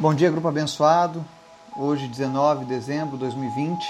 Bom 0.00 0.14
dia, 0.14 0.30
grupo 0.30 0.48
abençoado. 0.48 1.22
Hoje, 1.76 2.08
19 2.08 2.64
de 2.64 2.70
dezembro 2.70 3.18
de 3.18 3.18
2020, 3.18 3.86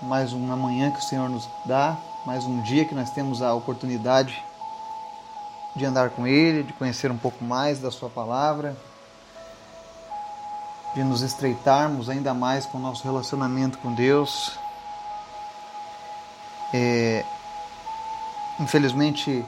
mais 0.00 0.32
uma 0.32 0.56
manhã 0.56 0.90
que 0.90 0.98
o 0.98 1.02
Senhor 1.02 1.28
nos 1.28 1.46
dá, 1.66 1.94
mais 2.24 2.46
um 2.46 2.62
dia 2.62 2.86
que 2.86 2.94
nós 2.94 3.10
temos 3.10 3.42
a 3.42 3.52
oportunidade 3.52 4.42
de 5.76 5.84
andar 5.84 6.08
com 6.08 6.26
Ele, 6.26 6.62
de 6.62 6.72
conhecer 6.72 7.10
um 7.10 7.18
pouco 7.18 7.44
mais 7.44 7.78
da 7.80 7.90
Sua 7.90 8.08
palavra, 8.08 8.74
de 10.94 11.04
nos 11.04 11.20
estreitarmos 11.20 12.08
ainda 12.08 12.32
mais 12.32 12.64
com 12.64 12.78
o 12.78 12.80
nosso 12.80 13.04
relacionamento 13.04 13.76
com 13.80 13.92
Deus. 13.92 14.58
É, 16.72 17.26
infelizmente, 18.58 19.44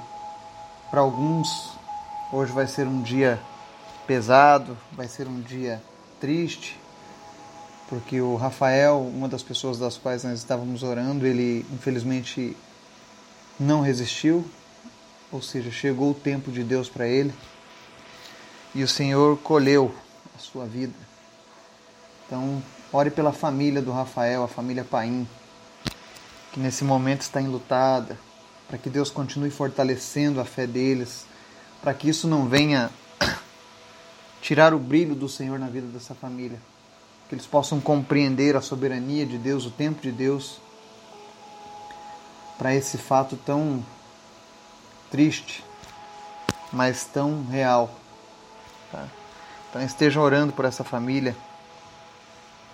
para 0.91 1.00
alguns, 1.00 1.72
hoje 2.30 2.52
vai 2.52 2.66
ser 2.66 2.86
um 2.86 3.00
dia 3.00 3.41
pesado, 4.11 4.77
vai 4.90 5.06
ser 5.06 5.29
um 5.29 5.40
dia 5.40 5.80
triste, 6.20 6.77
porque 7.88 8.20
o 8.20 8.34
Rafael, 8.34 9.00
uma 9.02 9.28
das 9.28 9.41
pessoas 9.41 9.78
das 9.78 9.96
quais 9.96 10.24
nós 10.24 10.41
estávamos 10.41 10.83
orando, 10.83 11.24
ele 11.24 11.64
infelizmente 11.73 12.56
não 13.56 13.83
resistiu, 13.83 14.45
ou 15.30 15.41
seja, 15.41 15.70
chegou 15.70 16.10
o 16.10 16.14
tempo 16.14 16.50
de 16.50 16.64
Deus 16.64 16.88
para 16.88 17.06
ele 17.06 17.33
e 18.74 18.83
o 18.83 18.88
Senhor 18.88 19.38
colheu 19.45 19.95
a 20.36 20.41
sua 20.41 20.66
vida. 20.66 20.98
Então, 22.27 22.61
ore 22.92 23.12
pela 23.12 23.33
família 23.33 23.80
do 23.80 23.92
Rafael, 23.92 24.42
a 24.42 24.48
família 24.48 24.83
Paim, 24.83 25.24
que 26.52 26.58
nesse 26.58 26.83
momento 26.83 27.20
está 27.20 27.41
enlutada, 27.41 28.19
para 28.66 28.77
que 28.77 28.91
Deus 28.91 29.08
continue 29.08 29.52
fortalecendo 29.52 30.41
a 30.41 30.45
fé 30.45 30.66
deles, 30.66 31.27
para 31.80 31.95
que 31.95 32.08
isso 32.08 32.27
não 32.27 32.48
venha 32.48 32.91
tirar 34.50 34.74
o 34.74 34.80
brilho 34.80 35.14
do 35.14 35.28
Senhor 35.28 35.60
na 35.60 35.68
vida 35.68 35.86
dessa 35.86 36.12
família. 36.12 36.58
Que 37.28 37.36
eles 37.36 37.46
possam 37.46 37.80
compreender 37.80 38.56
a 38.56 38.61
soberania 38.61 39.25
de 39.25 39.38
Deus, 39.38 39.64
o 39.64 39.70
tempo 39.70 40.02
de 40.02 40.11
Deus, 40.11 40.58
para 42.58 42.75
esse 42.75 42.98
fato 42.98 43.36
tão 43.36 43.80
triste, 45.08 45.62
mas 46.72 47.05
tão 47.05 47.44
real. 47.44 47.94
Tá? 48.91 49.06
Então 49.69 49.80
estejam 49.83 50.20
orando 50.20 50.53
por 50.53 50.64
essa 50.64 50.82
família, 50.82 51.36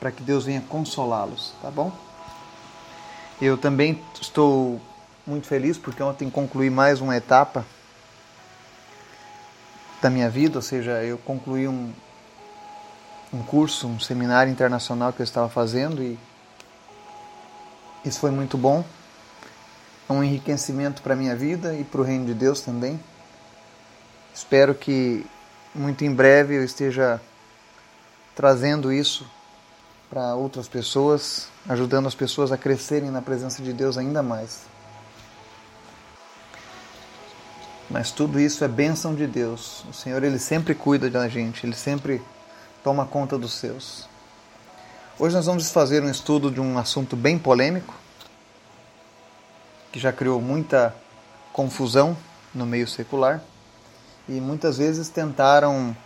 para 0.00 0.10
que 0.10 0.22
Deus 0.22 0.46
venha 0.46 0.62
consolá-los, 0.62 1.52
tá 1.60 1.70
bom? 1.70 1.92
Eu 3.38 3.58
também 3.58 4.02
estou 4.18 4.80
muito 5.26 5.46
feliz 5.46 5.76
porque 5.76 6.02
ontem 6.02 6.30
concluí 6.30 6.70
mais 6.70 7.02
uma 7.02 7.14
etapa 7.14 7.66
da 10.06 10.10
minha 10.10 10.30
vida, 10.30 10.58
ou 10.58 10.62
seja, 10.62 11.02
eu 11.02 11.18
concluí 11.18 11.66
um, 11.66 11.92
um 13.32 13.42
curso, 13.42 13.88
um 13.88 13.98
seminário 13.98 14.52
internacional 14.52 15.12
que 15.12 15.20
eu 15.20 15.24
estava 15.24 15.48
fazendo 15.48 16.00
e 16.00 16.16
isso 18.04 18.20
foi 18.20 18.30
muito 18.30 18.56
bom. 18.56 18.84
É 20.08 20.12
um 20.12 20.22
enriquecimento 20.22 21.02
para 21.02 21.14
a 21.14 21.16
minha 21.16 21.34
vida 21.34 21.74
e 21.74 21.82
para 21.82 22.00
o 22.00 22.04
reino 22.04 22.24
de 22.24 22.34
Deus 22.34 22.60
também. 22.60 23.00
Espero 24.32 24.76
que 24.76 25.26
muito 25.74 26.04
em 26.04 26.14
breve 26.14 26.54
eu 26.54 26.62
esteja 26.62 27.20
trazendo 28.36 28.92
isso 28.92 29.28
para 30.08 30.36
outras 30.36 30.68
pessoas, 30.68 31.48
ajudando 31.68 32.06
as 32.06 32.14
pessoas 32.14 32.52
a 32.52 32.56
crescerem 32.56 33.10
na 33.10 33.20
presença 33.20 33.60
de 33.60 33.72
Deus 33.72 33.98
ainda 33.98 34.22
mais. 34.22 34.60
Mas 37.88 38.10
tudo 38.10 38.40
isso 38.40 38.64
é 38.64 38.68
bênção 38.68 39.14
de 39.14 39.26
Deus. 39.26 39.84
O 39.88 39.92
Senhor 39.92 40.22
ele 40.22 40.38
sempre 40.38 40.74
cuida 40.74 41.08
da 41.08 41.28
gente, 41.28 41.64
ele 41.64 41.76
sempre 41.76 42.20
toma 42.82 43.06
conta 43.06 43.38
dos 43.38 43.54
seus. 43.54 44.08
Hoje 45.18 45.34
nós 45.34 45.46
vamos 45.46 45.70
fazer 45.70 46.02
um 46.02 46.10
estudo 46.10 46.50
de 46.50 46.60
um 46.60 46.78
assunto 46.78 47.16
bem 47.16 47.38
polêmico, 47.38 47.94
que 49.92 50.00
já 50.00 50.12
criou 50.12 50.40
muita 50.40 50.94
confusão 51.52 52.16
no 52.54 52.66
meio 52.66 52.86
secular 52.86 53.40
e 54.28 54.32
muitas 54.32 54.78
vezes 54.78 55.08
tentaram 55.08 55.96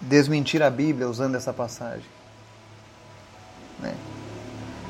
desmentir 0.00 0.62
a 0.62 0.70
Bíblia 0.70 1.08
usando 1.08 1.34
essa 1.34 1.52
passagem. 1.52 2.06
Né? 3.78 3.94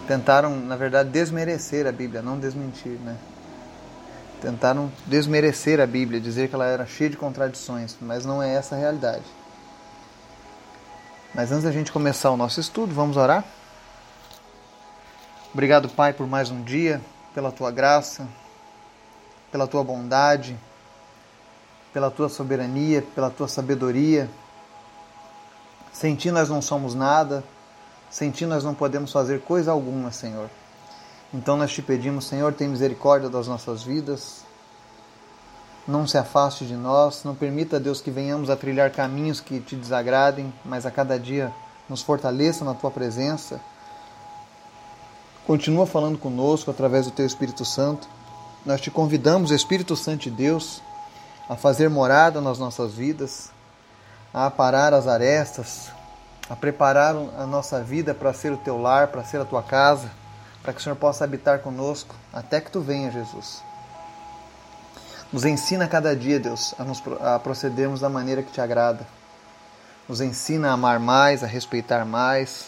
Tentaram, 0.07 0.55
na 0.57 0.77
verdade, 0.77 1.11
desmerecer 1.11 1.87
a 1.87 1.93
Bíblia, 1.93 2.21
não 2.21 2.39
desmentir, 2.39 2.99
né? 2.99 3.17
Tentaram 4.43 4.91
desmerecer 5.07 5.81
a 5.81 5.87
Bíblia, 5.87 6.21
dizer 6.21 6.49
que 6.49 6.55
ela 6.57 6.67
era 6.67 6.85
cheia 6.85 7.09
de 7.09 7.17
contradições, 7.17 7.97
mas 8.01 8.27
não 8.27 8.43
é 8.43 8.53
essa 8.53 8.75
a 8.75 8.79
realidade. 8.79 9.23
Mas 11.33 11.53
antes 11.53 11.63
da 11.63 11.71
gente 11.71 11.93
começar 11.93 12.29
o 12.33 12.37
nosso 12.37 12.59
estudo, 12.59 12.93
vamos 12.93 13.17
orar? 13.17 13.45
Obrigado, 15.55 15.89
Pai, 15.89 16.13
por 16.13 16.27
mais 16.27 16.51
um 16.51 16.61
dia, 16.61 17.01
pela 17.33 17.53
tua 17.53 17.71
graça, 17.71 18.27
pela 19.53 19.69
tua 19.69 19.85
bondade, 19.85 20.59
pela 21.93 22.11
tua 22.11 22.29
soberania, 22.29 23.01
pela 23.15 23.31
tua 23.31 23.47
sabedoria. 23.47 24.29
Sem 25.93 26.17
ti 26.17 26.33
nós 26.33 26.49
não 26.49 26.61
somos 26.61 26.97
nada, 26.97 27.45
sem 28.11 28.33
ti 28.33 28.45
nós 28.45 28.65
não 28.65 28.75
podemos 28.75 29.13
fazer 29.13 29.41
coisa 29.43 29.71
alguma, 29.71 30.11
Senhor. 30.11 30.51
Então 31.35 31.57
nós 31.57 31.73
te 31.73 31.81
pedimos, 31.81 32.27
Senhor, 32.27 32.53
tem 32.53 32.69
misericórdia 32.69 33.31
das 33.31 33.49
nossas 33.49 33.83
vidas. 33.83 34.43
Não 35.89 36.07
se 36.07 36.19
afaste 36.19 36.67
de 36.67 36.75
nós, 36.75 37.25
não 37.25 37.35
permita, 37.35 37.81
Deus, 37.81 38.03
que 38.03 38.11
venhamos 38.11 38.51
a 38.51 38.57
trilhar 38.57 38.91
caminhos 38.91 39.41
que 39.41 39.59
te 39.59 39.75
desagradem, 39.75 40.53
mas 40.63 40.85
a 40.85 40.91
cada 40.91 41.19
dia 41.19 41.51
nos 41.89 42.03
fortaleça 42.03 42.65
na 42.67 42.75
tua 42.75 42.91
presença. 42.91 43.61
Continua 45.47 45.87
falando 45.87 46.19
conosco 46.19 46.71
através 46.71 47.07
do 47.07 47.11
teu 47.11 47.25
Espírito 47.25 47.65
Santo. 47.65 48.07
Nós 48.65 48.81
te 48.81 48.91
convidamos, 48.91 49.51
Espírito 49.51 49.97
Santo 49.97 50.25
de 50.25 50.31
Deus, 50.31 50.83
a 51.49 51.57
fazer 51.57 51.89
morada 51.89 52.43
nas 52.43 52.59
nossas 52.59 52.93
vidas, 52.93 53.51
a 54.35 54.47
aparar 54.47 54.93
as 54.93 55.09
arestas, 55.09 55.91
a 56.49 56.55
preparar 56.55 57.17
a 57.39 57.47
nossa 57.47 57.83
vida 57.83 58.15
para 58.15 58.35
ser 58.35 58.53
o 58.53 58.59
teu 58.59 58.81
lar, 58.81 59.09
para 59.09 59.25
ser 59.25 59.41
a 59.41 59.45
tua 59.47 59.63
casa 59.63 60.22
para 60.63 60.73
que 60.73 60.81
o 60.81 60.83
Senhor 60.83 60.97
possa 60.97 61.25
habitar 61.25 61.59
conosco 61.59 62.15
até 62.33 62.61
que 62.61 62.71
tu 62.71 62.81
venha, 62.81 63.11
Jesus. 63.11 63.63
Nos 65.33 65.45
ensina 65.45 65.89
cada 65.89 66.15
dia, 66.15 66.39
Deus, 66.39 66.75
a, 66.79 66.85
nos, 66.85 67.03
a 67.21 67.39
procedermos 67.39 68.01
da 68.01 68.09
maneira 68.09 68.43
que 68.43 68.53
te 68.53 68.61
agrada. 68.61 69.07
Nos 70.09 70.21
ensina 70.21 70.71
a 70.71 70.73
amar 70.73 71.01
mais, 71.01 71.43
a 71.43 71.47
respeitar 71.47 72.05
mais, 72.05 72.67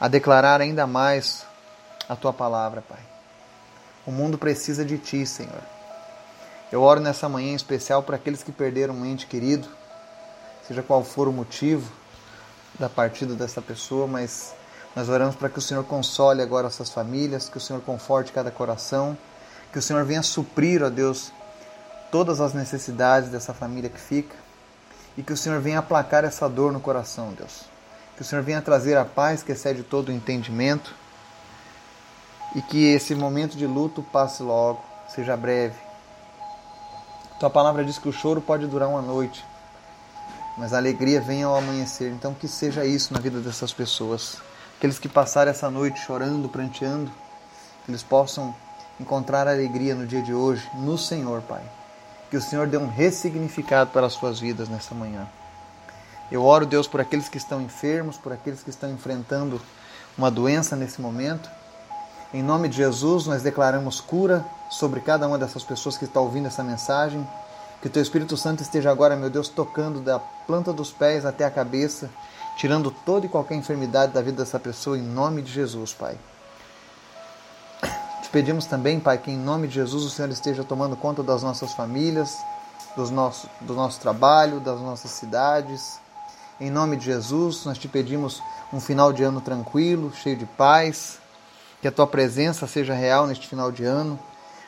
a 0.00 0.08
declarar 0.08 0.60
ainda 0.60 0.86
mais 0.86 1.44
a 2.08 2.16
tua 2.16 2.32
palavra, 2.32 2.82
Pai. 2.82 3.00
O 4.06 4.10
mundo 4.10 4.38
precisa 4.38 4.84
de 4.84 4.96
ti, 4.96 5.26
Senhor. 5.26 5.62
Eu 6.72 6.82
oro 6.82 7.00
nessa 7.00 7.28
manhã 7.28 7.52
em 7.52 7.54
especial 7.54 8.02
para 8.02 8.16
aqueles 8.16 8.42
que 8.42 8.52
perderam 8.52 8.94
um 8.94 9.04
ente 9.04 9.26
querido, 9.26 9.68
seja 10.66 10.82
qual 10.82 11.04
for 11.04 11.28
o 11.28 11.32
motivo 11.32 11.90
da 12.78 12.88
partida 12.88 13.34
dessa 13.34 13.60
pessoa, 13.60 14.06
mas 14.06 14.54
nós 14.98 15.08
oramos 15.08 15.36
para 15.36 15.48
que 15.48 15.60
o 15.60 15.62
Senhor 15.62 15.84
console 15.84 16.42
agora 16.42 16.66
essas 16.66 16.90
famílias, 16.90 17.48
que 17.48 17.56
o 17.56 17.60
Senhor 17.60 17.80
conforte 17.82 18.32
cada 18.32 18.50
coração, 18.50 19.16
que 19.72 19.78
o 19.78 19.82
Senhor 19.82 20.04
venha 20.04 20.24
suprir, 20.24 20.82
ó 20.82 20.90
Deus, 20.90 21.30
todas 22.10 22.40
as 22.40 22.52
necessidades 22.52 23.30
dessa 23.30 23.54
família 23.54 23.88
que 23.88 24.00
fica 24.00 24.34
e 25.16 25.22
que 25.22 25.32
o 25.32 25.36
Senhor 25.36 25.60
venha 25.60 25.78
aplacar 25.78 26.24
essa 26.24 26.48
dor 26.48 26.72
no 26.72 26.80
coração, 26.80 27.32
Deus. 27.32 27.60
Que 28.16 28.22
o 28.22 28.24
Senhor 28.24 28.42
venha 28.42 28.60
trazer 28.60 28.96
a 28.96 29.04
paz 29.04 29.40
que 29.40 29.52
excede 29.52 29.84
todo 29.84 30.08
o 30.08 30.12
entendimento 30.12 30.92
e 32.56 32.60
que 32.60 32.92
esse 32.92 33.14
momento 33.14 33.56
de 33.56 33.68
luto 33.68 34.02
passe 34.02 34.42
logo, 34.42 34.82
seja 35.14 35.36
breve. 35.36 35.78
Tua 37.38 37.50
palavra 37.50 37.84
diz 37.84 37.98
que 37.98 38.08
o 38.08 38.12
choro 38.12 38.40
pode 38.40 38.66
durar 38.66 38.88
uma 38.88 39.00
noite, 39.00 39.44
mas 40.56 40.72
a 40.72 40.76
alegria 40.78 41.20
vem 41.20 41.44
ao 41.44 41.54
amanhecer. 41.54 42.10
Então 42.10 42.34
que 42.34 42.48
seja 42.48 42.84
isso 42.84 43.14
na 43.14 43.20
vida 43.20 43.38
dessas 43.38 43.72
pessoas 43.72 44.47
aqueles 44.78 44.98
que 44.98 45.08
passaram 45.08 45.50
essa 45.50 45.68
noite 45.68 45.98
chorando, 45.98 46.48
pranteando, 46.48 47.10
eles 47.88 48.02
possam 48.04 48.54
encontrar 49.00 49.48
alegria 49.48 49.92
no 49.92 50.06
dia 50.06 50.22
de 50.22 50.32
hoje 50.32 50.70
no 50.74 50.96
Senhor, 50.96 51.42
Pai. 51.42 51.62
Que 52.30 52.36
o 52.36 52.40
Senhor 52.40 52.68
dê 52.68 52.76
um 52.76 52.88
ressignificado 52.88 53.90
para 53.90 54.06
as 54.06 54.12
suas 54.12 54.38
vidas 54.38 54.68
nessa 54.68 54.94
manhã. 54.94 55.26
Eu 56.30 56.44
oro, 56.44 56.64
Deus, 56.64 56.86
por 56.86 57.00
aqueles 57.00 57.28
que 57.28 57.38
estão 57.38 57.60
enfermos, 57.60 58.16
por 58.16 58.32
aqueles 58.32 58.62
que 58.62 58.70
estão 58.70 58.88
enfrentando 58.90 59.60
uma 60.16 60.30
doença 60.30 60.76
nesse 60.76 61.00
momento. 61.00 61.50
Em 62.32 62.42
nome 62.42 62.68
de 62.68 62.76
Jesus, 62.76 63.26
nós 63.26 63.42
declaramos 63.42 64.00
cura 64.00 64.44
sobre 64.70 65.00
cada 65.00 65.26
uma 65.26 65.38
dessas 65.38 65.64
pessoas 65.64 65.96
que 65.96 66.04
está 66.04 66.20
ouvindo 66.20 66.46
essa 66.46 66.62
mensagem. 66.62 67.26
Que 67.80 67.88
o 67.88 67.90
Teu 67.90 68.02
Espírito 68.02 68.36
Santo 68.36 68.62
esteja 68.62 68.90
agora, 68.92 69.16
meu 69.16 69.30
Deus, 69.30 69.48
tocando 69.48 70.00
da 70.00 70.20
planta 70.20 70.72
dos 70.72 70.92
pés 70.92 71.24
até 71.24 71.44
a 71.44 71.50
cabeça 71.50 72.08
tirando 72.58 72.90
toda 72.90 73.24
e 73.24 73.28
qualquer 73.28 73.54
enfermidade 73.54 74.12
da 74.12 74.20
vida 74.20 74.42
dessa 74.42 74.58
pessoa 74.58 74.98
em 74.98 75.02
nome 75.02 75.40
de 75.42 75.52
Jesus, 75.52 75.94
Pai. 75.94 76.18
Te 78.20 78.28
pedimos 78.30 78.66
também, 78.66 78.98
Pai, 78.98 79.16
que 79.16 79.30
em 79.30 79.38
nome 79.38 79.68
de 79.68 79.74
Jesus 79.74 80.04
o 80.04 80.10
Senhor 80.10 80.28
esteja 80.30 80.64
tomando 80.64 80.96
conta 80.96 81.22
das 81.22 81.44
nossas 81.44 81.72
famílias, 81.72 82.36
dos 82.96 83.10
nosso, 83.10 83.48
do 83.60 83.74
nosso 83.74 84.00
trabalho, 84.00 84.58
das 84.58 84.80
nossas 84.80 85.12
cidades, 85.12 86.00
Em 86.60 86.68
nome 86.68 86.96
de 86.96 87.04
Jesus, 87.04 87.64
nós 87.64 87.78
te 87.78 87.86
pedimos 87.86 88.42
um 88.72 88.80
final 88.80 89.12
de 89.12 89.22
ano 89.22 89.40
tranquilo, 89.40 90.12
cheio 90.12 90.36
de 90.36 90.44
paz, 90.44 91.20
que 91.80 91.86
a 91.86 91.92
tua 91.92 92.08
presença 92.08 92.66
seja 92.66 92.92
real 92.92 93.28
neste 93.28 93.46
final 93.46 93.70
de 93.70 93.84
ano. 93.84 94.18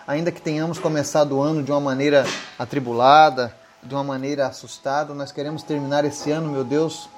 Ainda 0.06 0.31
que 0.31 0.40
tenhamos 0.40 0.78
começado 0.78 1.37
o 1.37 1.42
ano 1.42 1.64
de 1.64 1.72
uma 1.72 1.81
maneira 1.81 2.25
atribulada, 2.56 3.52
de 3.82 3.92
uma 3.92 4.04
maneira 4.04 4.46
assustada, 4.46 5.12
nós 5.12 5.32
queremos 5.32 5.64
terminar 5.64 6.04
esse 6.04 6.31
ano, 6.31 6.52
meu 6.52 6.62
Deus, 6.62 7.08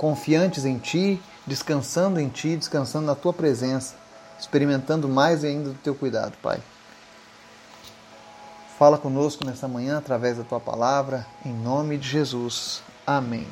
confiantes 0.00 0.64
em 0.64 0.78
Ti, 0.78 1.20
descansando 1.46 2.18
em 2.18 2.30
Ti, 2.30 2.56
descansando 2.56 3.04
na 3.04 3.14
Tua 3.14 3.34
presença, 3.34 3.94
experimentando 4.38 5.06
mais 5.06 5.44
ainda 5.44 5.68
do 5.68 5.74
Teu 5.74 5.94
cuidado, 5.94 6.32
Pai. 6.42 6.58
Fala 8.78 8.96
conosco 8.96 9.44
nessa 9.44 9.68
manhã 9.68 9.98
através 9.98 10.38
da 10.38 10.42
Tua 10.42 10.58
palavra, 10.58 11.26
em 11.44 11.52
nome 11.52 11.98
de 11.98 12.08
Jesus. 12.08 12.82
Amém. 13.06 13.46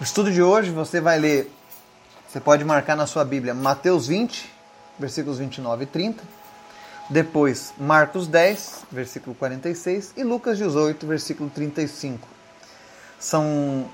O 0.00 0.02
estudo 0.02 0.32
de 0.32 0.42
hoje 0.42 0.72
você 0.72 1.00
vai 1.00 1.16
ler, 1.16 1.48
você 2.26 2.40
pode 2.40 2.64
marcar 2.64 2.96
na 2.96 3.06
sua 3.06 3.24
Bíblia 3.24 3.54
Mateus 3.54 4.08
20, 4.08 4.52
versículos 4.98 5.38
29 5.38 5.84
e 5.84 5.86
30. 5.86 6.24
Depois 7.08 7.72
Marcos 7.78 8.26
10, 8.26 8.86
versículo 8.90 9.36
46 9.36 10.14
e 10.16 10.24
Lucas 10.24 10.58
18, 10.58 11.06
versículo 11.06 11.48
35. 11.50 12.26
São 13.20 13.88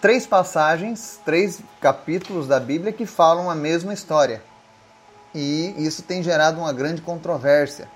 três 0.00 0.26
passagens, 0.26 1.20
três 1.24 1.60
capítulos 1.80 2.46
da 2.46 2.60
Bíblia 2.60 2.92
que 2.92 3.06
falam 3.06 3.50
a 3.50 3.54
mesma 3.54 3.92
história. 3.92 4.42
E 5.34 5.74
isso 5.78 6.02
tem 6.02 6.22
gerado 6.22 6.58
uma 6.60 6.72
grande 6.72 7.02
controvérsia 7.02 7.88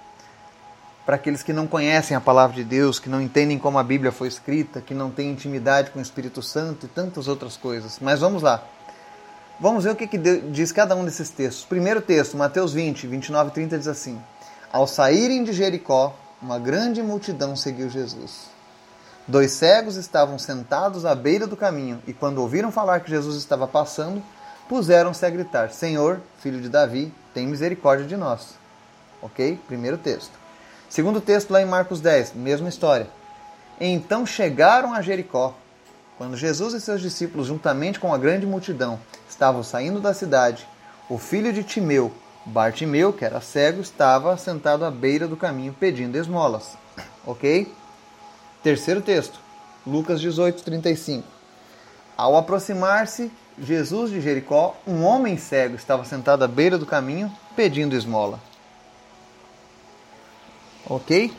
para 1.07 1.17
aqueles 1.17 1.43
que 1.43 1.53
não 1.53 1.67
conhecem 1.67 2.17
a 2.17 2.21
palavra 2.21 2.55
de 2.55 2.63
Deus, 2.63 2.99
que 2.99 3.09
não 3.09 3.21
entendem 3.21 3.59
como 3.59 3.79
a 3.79 3.83
Bíblia 3.83 4.13
foi 4.13 4.29
escrita, 4.29 4.81
que 4.81 4.95
não 4.95 5.11
têm 5.11 5.31
intimidade 5.31 5.91
com 5.91 5.99
o 5.99 6.03
Espírito 6.03 6.43
Santo 6.43 6.87
e 6.87 6.89
tantas 6.89 7.27
outras 7.27 7.57
coisas. 7.57 7.99
Mas 8.01 8.21
vamos 8.21 8.43
lá. 8.43 8.63
Vamos 9.59 9.85
ver 9.85 9.91
o 9.91 9.97
que, 9.97 10.07
que 10.07 10.19
diz 10.19 10.73
cada 10.73 10.95
um 10.95 11.05
desses 11.05 11.31
textos. 11.31 11.65
Primeiro 11.65 12.01
texto, 12.01 12.37
Mateus 12.37 12.73
20, 12.73 13.07
29 13.07 13.51
e 13.51 13.53
30 13.53 13.79
diz 13.79 13.89
assim: 13.89 14.21
Ao 14.73 14.87
saírem 14.87 15.43
de 15.43 15.53
Jericó, 15.53 16.15
uma 16.41 16.59
grande 16.59 17.03
multidão 17.03 17.57
seguiu 17.57 17.91
Jesus. 17.91 18.49
Dois 19.31 19.53
cegos 19.53 19.95
estavam 19.95 20.41
sentados 20.41 21.07
à 21.07 21.15
beira 21.15 21.47
do 21.47 21.57
caminho 21.57 22.03
e, 22.05 22.13
quando 22.13 22.39
ouviram 22.39 22.73
falar 22.73 22.99
que 22.99 23.11
Jesus 23.11 23.37
estava 23.37 23.65
passando, 23.69 24.21
puseram-se 24.69 25.25
a 25.25 25.31
gritar: 25.31 25.71
Senhor, 25.71 26.21
filho 26.41 26.61
de 26.61 26.69
Davi, 26.69 27.15
tem 27.33 27.47
misericórdia 27.47 28.05
de 28.05 28.17
nós. 28.17 28.57
Ok? 29.23 29.57
Primeiro 29.69 29.97
texto. 29.97 30.33
Segundo 30.89 31.21
texto, 31.21 31.53
lá 31.53 31.63
em 31.63 31.65
Marcos 31.65 32.01
10, 32.01 32.35
mesma 32.35 32.69
história. 32.69 33.07
Então 33.81 34.27
chegaram 34.27 34.93
a 34.93 35.01
Jericó. 35.01 35.55
Quando 36.19 36.37
Jesus 36.37 36.75
e 36.75 36.81
seus 36.81 37.01
discípulos, 37.01 37.47
juntamente 37.47 38.01
com 38.01 38.13
a 38.13 38.19
grande 38.19 38.47
multidão, 38.47 38.99
estavam 39.29 39.63
saindo 39.63 40.01
da 40.01 40.13
cidade, 40.13 40.67
o 41.09 41.19
filho 41.19 41.53
de 41.53 41.63
Timeu, 41.63 42.13
Bartimeu, 42.45 43.13
que 43.13 43.25
era 43.25 43.41
cego, 43.41 43.81
estava 43.81 44.37
sentado 44.37 44.85
à 44.85 44.91
beira 44.91 45.29
do 45.29 45.37
caminho 45.37 45.73
pedindo 45.79 46.19
esmolas. 46.19 46.77
Ok? 47.25 47.73
Terceiro 48.63 49.01
texto, 49.01 49.41
Lucas 49.87 50.21
18, 50.21 50.63
35. 50.63 51.27
Ao 52.15 52.37
aproximar-se 52.37 53.31
Jesus 53.59 54.11
de 54.11 54.21
Jericó, 54.21 54.77
um 54.87 55.03
homem 55.03 55.39
cego 55.39 55.77
estava 55.77 56.05
sentado 56.05 56.45
à 56.45 56.49
beira 56.49 56.77
do 56.77 56.85
caminho 56.85 57.33
pedindo 57.57 57.97
esmola. 57.97 58.39
Ok? 60.87 61.33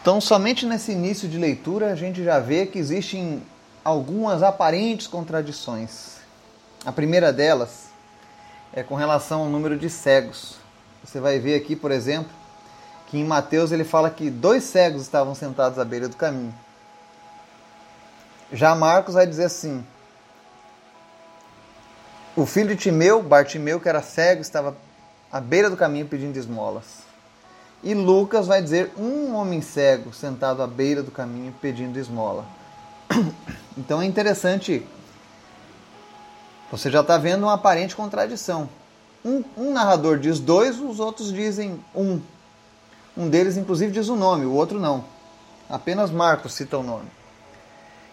Então, 0.00 0.20
somente 0.20 0.64
nesse 0.64 0.92
início 0.92 1.28
de 1.28 1.38
leitura 1.38 1.92
a 1.92 1.96
gente 1.96 2.22
já 2.22 2.38
vê 2.38 2.64
que 2.64 2.78
existem 2.78 3.42
algumas 3.84 4.44
aparentes 4.44 5.08
contradições. 5.08 6.18
A 6.84 6.92
primeira 6.92 7.32
delas 7.32 7.88
é 8.72 8.84
com 8.84 8.94
relação 8.94 9.40
ao 9.40 9.48
número 9.48 9.76
de 9.76 9.90
cegos. 9.90 10.56
Você 11.04 11.18
vai 11.18 11.40
ver 11.40 11.56
aqui, 11.56 11.74
por 11.74 11.90
exemplo, 11.90 12.30
que 13.12 13.18
em 13.18 13.24
Mateus 13.26 13.72
ele 13.72 13.84
fala 13.84 14.08
que 14.08 14.30
dois 14.30 14.64
cegos 14.64 15.02
estavam 15.02 15.34
sentados 15.34 15.78
à 15.78 15.84
beira 15.84 16.08
do 16.08 16.16
caminho. 16.16 16.54
Já 18.50 18.74
Marcos 18.74 19.12
vai 19.12 19.26
dizer 19.26 19.44
assim: 19.44 19.84
o 22.34 22.46
filho 22.46 22.70
de 22.70 22.76
Timeu, 22.76 23.22
Bartimeu, 23.22 23.78
que 23.78 23.86
era 23.86 24.00
cego, 24.00 24.40
estava 24.40 24.74
à 25.30 25.38
beira 25.42 25.68
do 25.68 25.76
caminho 25.76 26.08
pedindo 26.08 26.38
esmolas. 26.38 27.02
E 27.84 27.92
Lucas 27.92 28.46
vai 28.46 28.62
dizer 28.62 28.90
um 28.96 29.34
homem 29.34 29.60
cego 29.60 30.10
sentado 30.14 30.62
à 30.62 30.66
beira 30.66 31.02
do 31.02 31.10
caminho 31.10 31.54
pedindo 31.60 31.98
esmola. 31.98 32.46
Então 33.76 34.02
é 34.02 34.06
interessante. 34.06 34.86
Você 36.70 36.90
já 36.90 37.00
está 37.00 37.16
vendo 37.18 37.42
uma 37.42 37.54
aparente 37.54 37.94
contradição. 37.94 38.68
Um, 39.24 39.42
um, 39.56 39.72
narrador 39.72 40.18
diz 40.18 40.38
dois, 40.38 40.78
os 40.78 40.98
outros 40.98 41.32
dizem 41.32 41.78
um. 41.94 42.20
Um 43.16 43.28
deles, 43.28 43.56
inclusive, 43.56 43.92
diz 43.92 44.08
o 44.08 44.16
nome, 44.16 44.44
o 44.46 44.52
outro 44.52 44.80
não. 44.80 45.04
Apenas 45.68 46.10
Marcos 46.10 46.54
cita 46.54 46.78
o 46.78 46.82
nome. 46.82 47.08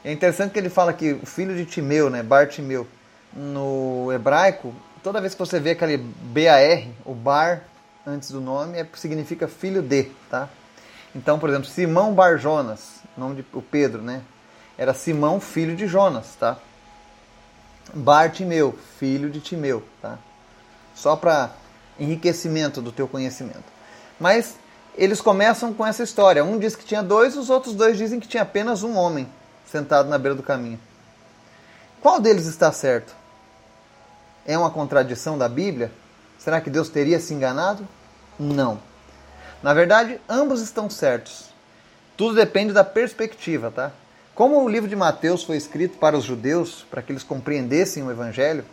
É 0.03 0.11
interessante 0.11 0.51
que 0.51 0.59
ele 0.59 0.69
fala 0.69 0.93
que 0.93 1.13
o 1.13 1.25
filho 1.25 1.55
de 1.55 1.65
Timeu, 1.65 2.09
né, 2.09 2.23
Bartimeu, 2.23 2.87
no 3.33 4.11
hebraico, 4.11 4.73
toda 5.03 5.21
vez 5.21 5.33
que 5.33 5.39
você 5.39 5.59
vê 5.59 5.71
aquele 5.71 5.97
BAR, 5.97 6.87
o 7.05 7.13
bar, 7.13 7.63
antes 8.05 8.31
do 8.31 8.41
nome 8.41 8.77
é, 8.77 8.87
significa 8.95 9.47
filho 9.47 9.81
de, 9.81 10.05
tá? 10.29 10.49
Então, 11.15 11.39
por 11.39 11.49
exemplo, 11.49 11.67
Simão 11.67 12.13
Bar 12.13 12.37
Jonas, 12.37 12.99
nome 13.17 13.35
de 13.35 13.45
o 13.53 13.61
Pedro, 13.61 14.01
né? 14.01 14.21
Era 14.77 14.93
Simão, 14.93 15.39
filho 15.39 15.75
de 15.75 15.87
Jonas, 15.87 16.35
tá? 16.39 16.57
Bartimeu, 17.93 18.77
filho 18.97 19.29
de 19.29 19.41
Timeu, 19.41 19.83
tá? 20.01 20.17
Só 20.95 21.15
para 21.15 21.51
enriquecimento 21.99 22.81
do 22.81 22.91
teu 22.91 23.07
conhecimento. 23.07 23.63
Mas 24.19 24.55
eles 24.95 25.21
começam 25.21 25.73
com 25.73 25.85
essa 25.85 26.03
história. 26.03 26.43
Um 26.43 26.59
diz 26.59 26.75
que 26.75 26.85
tinha 26.85 27.01
dois, 27.01 27.37
os 27.37 27.49
outros 27.49 27.73
dois 27.73 27.97
dizem 27.97 28.19
que 28.19 28.27
tinha 28.27 28.43
apenas 28.43 28.83
um 28.83 28.95
homem 28.95 29.27
sentado 29.65 30.09
na 30.09 30.17
beira 30.17 30.35
do 30.35 30.43
caminho. 30.43 30.79
Qual 32.01 32.19
deles 32.19 32.45
está 32.45 32.71
certo? 32.71 33.15
É 34.45 34.57
uma 34.57 34.71
contradição 34.71 35.37
da 35.37 35.47
Bíblia? 35.47 35.91
Será 36.37 36.61
que 36.61 36.69
Deus 36.69 36.89
teria 36.89 37.19
se 37.19 37.33
enganado? 37.33 37.87
Não. 38.39 38.79
Na 39.61 39.73
verdade, 39.73 40.19
ambos 40.27 40.61
estão 40.61 40.89
certos. 40.89 41.49
Tudo 42.15 42.35
depende 42.35 42.73
da 42.73 42.83
perspectiva, 42.83 43.71
tá? 43.71 43.91
Como 44.33 44.63
o 44.63 44.69
livro 44.69 44.89
de 44.89 44.95
Mateus 44.95 45.43
foi 45.43 45.57
escrito 45.57 45.97
para 45.97 46.17
os 46.17 46.23
judeus, 46.23 46.85
para 46.89 47.01
que 47.01 47.11
eles 47.11 47.23
compreendessem 47.23 48.03
o 48.03 48.09
evangelho, 48.09 48.63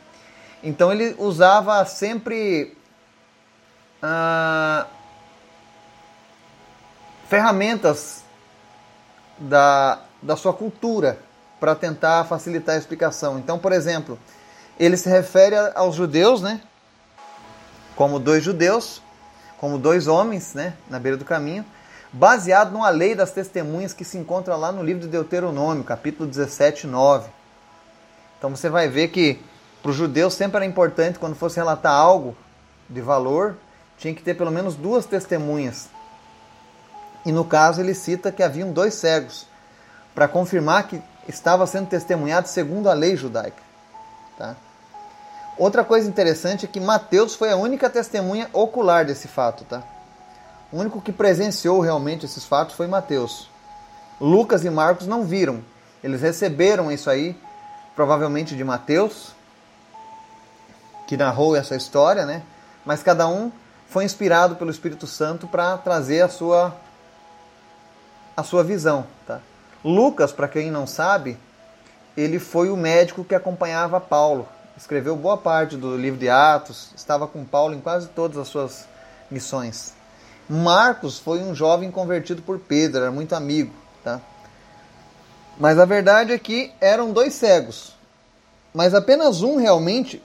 então 0.63 0.93
ele 0.93 1.15
usava 1.19 1.85
sempre 1.85 2.77
ah, 4.01 4.87
ferramentas 7.29 8.23
da, 9.39 10.01
da 10.23 10.37
sua 10.37 10.53
cultura 10.53 11.19
para 11.59 11.75
tentar 11.75 12.25
facilitar 12.25 12.75
a 12.75 12.79
explicação. 12.79 13.39
Então, 13.39 13.59
por 13.59 13.73
exemplo, 13.73 14.19
ele 14.79 14.97
se 14.97 15.09
refere 15.09 15.57
aos 15.75 15.95
judeus, 15.95 16.43
né? 16.43 16.61
como 17.97 18.19
dois 18.21 18.45
judeus, 18.45 19.03
como 19.59 19.79
dois 19.79 20.07
homens, 20.07 20.53
né, 20.53 20.75
na 20.89 20.99
beira 20.99 21.17
do 21.17 21.25
caminho, 21.25 21.65
baseado 22.13 22.71
numa 22.71 22.91
lei 22.91 23.15
das 23.15 23.33
testemunhas 23.33 23.95
que 23.95 24.05
se 24.05 24.19
encontra 24.19 24.55
lá 24.55 24.71
no 24.71 24.85
livro 24.85 25.03
de 25.03 25.09
Deuteronômio, 25.09 25.83
capítulo 25.83 26.29
17, 26.29 26.87
9. 26.87 27.29
Então 28.39 28.51
você 28.51 28.69
vai 28.69 28.87
ver 28.87 29.09
que 29.09 29.41
para 29.83 29.91
os 29.91 29.97
judeus 29.97 30.35
sempre 30.35 30.59
era 30.59 30.67
importante, 30.67 31.19
quando 31.19 31.35
fosse 31.35 31.57
relatar 31.57 31.93
algo 31.93 32.37
de 32.89 33.01
valor, 33.01 33.57
tinha 33.99 34.15
que 34.15 34.23
ter 34.23 34.35
pelo 34.35 34.51
menos 34.51 34.75
duas 34.75 35.07
testemunhas. 35.07 35.89
E 37.27 37.33
no 37.33 37.45
caso 37.45 37.81
ele 37.81 37.93
cita 37.93 38.31
que 38.31 38.43
haviam 38.43 38.71
dois 38.73 38.95
cegos, 38.95 39.47
para 40.15 40.29
confirmar 40.29 40.87
que 40.87 41.03
estava 41.29 41.67
sendo 41.67 41.89
testemunhado 41.89 42.49
segundo 42.49 42.89
a 42.89 42.95
lei 42.95 43.17
judaica. 43.17 43.63
Tá? 44.39 44.55
Outra 45.59 45.85
coisa 45.85 46.09
interessante 46.09 46.65
é 46.65 46.69
que 46.69 46.79
Mateus 46.79 47.35
foi 47.35 47.51
a 47.51 47.57
única 47.57 47.91
testemunha 47.91 48.49
ocular 48.53 49.05
desse 49.05 49.27
fato, 49.27 49.65
tá? 49.65 49.83
O 50.71 50.79
único 50.79 51.01
que 51.01 51.13
presenciou 51.13 51.81
realmente 51.81 52.27
esses 52.27 52.45
fatos 52.45 52.77
foi 52.77 52.87
Mateus. 52.87 53.51
Lucas 54.21 54.65
e 54.65 54.71
Marcos 54.71 55.07
não 55.07 55.25
viram. 55.25 55.65
Eles 56.05 56.23
receberam 56.23 56.93
isso 56.93 57.11
aí, 57.11 57.37
provavelmente 57.97 58.55
de 58.55 58.63
Mateus, 58.63 59.35
que 61.09 61.17
narrou 61.17 61.57
essa 61.57 61.75
história, 61.75 62.25
né? 62.25 62.43
Mas 62.85 63.03
cada 63.03 63.27
um 63.27 63.51
foi 63.89 64.05
inspirado 64.05 64.57
pelo 64.57 64.71
Espírito 64.71 65.07
Santo 65.07 65.47
para 65.49 65.77
trazer 65.79 66.21
a 66.21 66.29
sua 66.29 66.75
a 68.37 68.43
sua 68.43 68.63
visão, 68.63 69.07
tá? 69.27 69.41
Lucas, 69.85 70.33
para 70.33 70.49
quem 70.49 70.71
não 70.71 70.87
sabe, 70.87 71.39
ele 72.17 72.39
foi 72.39 72.71
o 72.71 72.77
médico 72.77 73.25
que 73.25 73.35
acompanhava 73.35 74.01
Paulo 74.01 74.49
escreveu 74.77 75.17
boa 75.17 75.39
parte 75.39 75.77
do 75.77 75.97
livro 75.97 76.21
de 76.21 76.29
Atos, 76.29 76.91
estava 76.95 77.27
com 77.27 77.45
Paulo 77.45 77.75
em 77.75 77.81
quase 77.81 78.09
todas 78.09 78.37
as 78.37 78.49
suas 78.49 78.87
missões. 79.31 79.95
Marcos 80.49 81.19
foi 81.19 81.41
um 81.41 81.55
jovem 81.55 81.91
convertido 81.91 82.43
por 82.43 82.59
Pedro, 82.59 83.03
era 83.03 83.11
muito 83.11 83.35
amigo. 83.35 83.73
Tá? 84.05 84.21
Mas 85.59 85.79
a 85.79 85.85
verdade 85.85 86.33
é 86.33 86.39
que 86.39 86.73
eram 86.81 87.13
dois 87.13 87.35
cegos. 87.35 87.97
Mas 88.73 88.95
apenas 88.95 89.43
um 89.43 89.57
realmente 89.57 90.23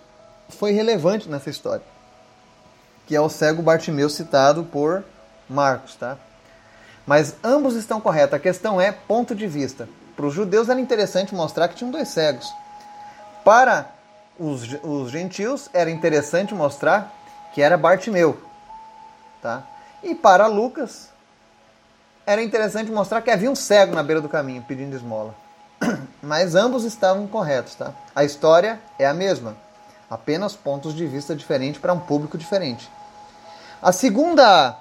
foi 0.49 0.71
relevante 0.71 1.29
nessa 1.29 1.49
história. 1.49 1.83
Que 3.07 3.15
é 3.15 3.21
o 3.21 3.29
cego 3.29 3.63
Bartimeu 3.63 4.09
citado 4.09 4.65
por 4.65 5.03
Marcos, 5.49 5.95
tá? 5.95 6.17
Mas 7.05 7.35
ambos 7.43 7.75
estão 7.75 7.99
corretos. 7.99 8.35
A 8.35 8.39
questão 8.39 8.79
é 8.79 8.91
ponto 8.91 9.35
de 9.35 9.47
vista. 9.47 9.87
Para 10.15 10.25
os 10.25 10.33
judeus 10.33 10.69
era 10.69 10.79
interessante 10.79 11.33
mostrar 11.33 11.67
que 11.67 11.75
tinham 11.75 11.91
dois 11.91 12.09
cegos. 12.09 12.51
Para 13.43 13.89
os, 14.39 14.61
os 14.83 15.09
gentios 15.11 15.69
era 15.73 15.89
interessante 15.89 16.53
mostrar 16.53 17.11
que 17.53 17.61
era 17.61 17.77
Bartimeu. 17.77 18.39
Tá? 19.41 19.63
E 20.03 20.13
para 20.15 20.47
Lucas 20.47 21.09
era 22.25 22.41
interessante 22.41 22.91
mostrar 22.91 23.21
que 23.21 23.31
havia 23.31 23.49
um 23.49 23.55
cego 23.55 23.95
na 23.95 24.03
beira 24.03 24.21
do 24.21 24.29
caminho 24.29 24.63
pedindo 24.67 24.95
esmola. 24.95 25.35
Mas 26.21 26.55
ambos 26.55 26.83
estavam 26.83 27.27
corretos. 27.27 27.75
Tá? 27.75 27.93
A 28.15 28.23
história 28.23 28.79
é 28.99 29.07
a 29.07 29.13
mesma, 29.13 29.57
apenas 30.09 30.55
pontos 30.55 30.93
de 30.93 31.05
vista 31.07 31.35
diferentes 31.35 31.81
para 31.81 31.93
um 31.93 31.99
público 31.99 32.37
diferente. 32.37 32.89
A 33.81 33.91
segunda 33.91 34.77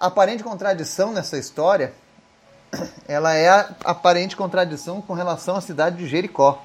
aparente 0.00 0.42
contradição 0.42 1.12
nessa 1.12 1.36
história, 1.38 1.92
ela 3.08 3.34
é 3.34 3.48
a 3.48 3.70
aparente 3.84 4.36
contradição 4.36 5.00
com 5.00 5.14
relação 5.14 5.56
à 5.56 5.60
cidade 5.60 5.96
de 5.96 6.06
Jericó. 6.06 6.62